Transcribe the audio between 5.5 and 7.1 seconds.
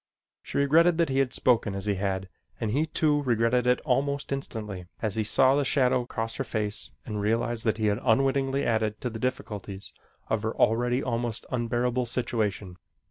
the shadow cross her face